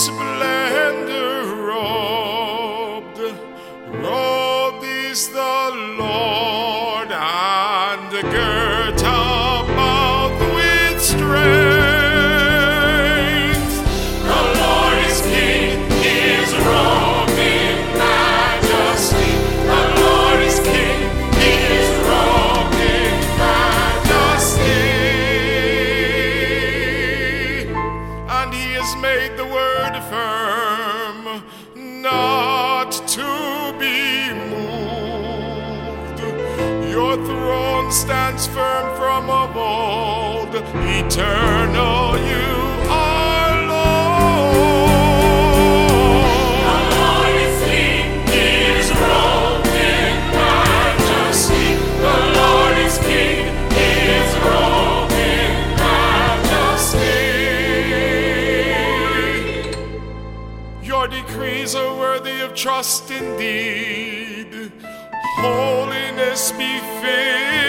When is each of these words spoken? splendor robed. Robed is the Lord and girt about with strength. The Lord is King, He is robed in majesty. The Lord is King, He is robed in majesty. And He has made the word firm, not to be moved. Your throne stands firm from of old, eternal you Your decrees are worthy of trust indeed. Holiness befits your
splendor 0.00 1.44
robed. 1.68 3.18
Robed 4.02 4.84
is 4.84 5.28
the 5.28 5.70
Lord 5.98 7.10
and 7.12 8.10
girt 8.32 9.02
about 9.02 10.38
with 10.54 10.98
strength. 11.02 11.36
The 14.24 14.42
Lord 14.60 14.98
is 15.10 15.20
King, 15.20 15.76
He 16.00 16.16
is 16.40 16.50
robed 16.64 17.38
in 17.38 17.76
majesty. 17.98 19.32
The 19.68 19.82
Lord 20.00 20.40
is 20.48 20.58
King, 20.60 21.00
He 21.42 21.52
is 21.78 21.88
robed 22.08 22.80
in 22.96 23.12
majesty. 23.44 24.80
And 28.38 28.48
He 28.54 28.66
has 28.80 28.90
made 28.96 29.36
the 29.36 29.44
word 29.44 29.79
firm, 30.10 31.42
not 31.76 32.90
to 33.16 33.72
be 33.78 34.32
moved. 34.50 36.20
Your 36.90 37.14
throne 37.14 37.92
stands 37.92 38.48
firm 38.48 38.86
from 38.96 39.30
of 39.30 39.56
old, 39.56 40.54
eternal 40.98 42.18
you 42.28 42.49
Your 60.82 61.06
decrees 61.08 61.74
are 61.74 61.98
worthy 61.98 62.40
of 62.40 62.54
trust 62.54 63.10
indeed. 63.10 64.72
Holiness 65.36 66.52
befits 66.52 67.50
your 67.50 67.59